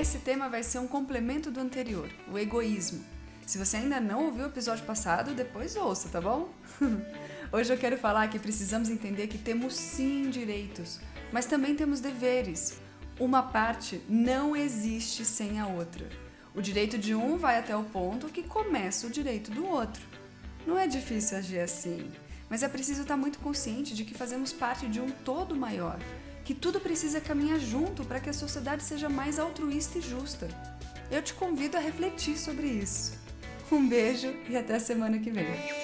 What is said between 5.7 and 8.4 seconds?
ouça, tá bom? Hoje eu quero falar que